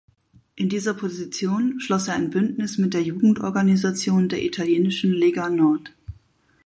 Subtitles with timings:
[0.55, 5.93] In dieser Position schloss er ein Bündnis mit der Jugendorganisation der italienischen Lega Nord.